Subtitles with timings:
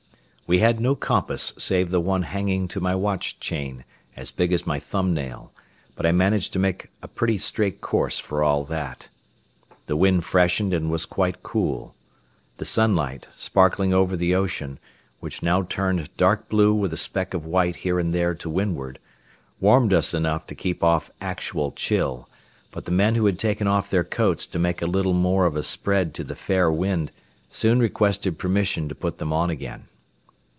[0.47, 3.85] We had no compass save the one hanging to my watch chain,
[4.17, 5.53] as big as my thumb nail,
[5.95, 9.07] but I managed to make a pretty straight course for all that.
[9.85, 11.95] The wind freshened and was quite cool.
[12.57, 14.77] The sunlight, sparkling over the ocean,
[15.21, 18.99] which now turned dark blue with a speck of white here and there to windward,
[19.61, 22.27] warmed us enough to keep off actual chill,
[22.71, 25.55] but the men who had taken off their coats to make a little more of
[25.55, 27.09] a spread to the fair wind
[27.49, 29.87] soon requested permission to put them on again.